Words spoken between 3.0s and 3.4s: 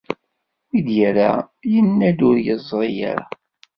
ara.